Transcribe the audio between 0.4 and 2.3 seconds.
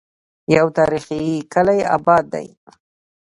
يو تاريخي کلے اباد